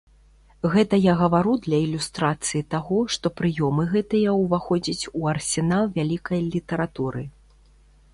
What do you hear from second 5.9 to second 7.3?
вялікай літаратуры.